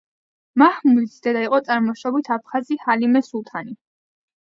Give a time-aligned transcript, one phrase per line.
[0.61, 3.83] მაჰმუდის დედა იყო წარმოშობით აფხაზი ჰალიმე სულთანი.